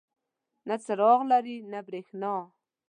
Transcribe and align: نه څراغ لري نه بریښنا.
نه 0.67 0.75
څراغ 0.83 1.19
لري 1.31 1.57
نه 1.71 1.79
بریښنا. 1.87 2.35